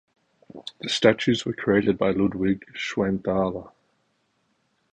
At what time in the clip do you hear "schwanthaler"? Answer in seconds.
2.73-3.71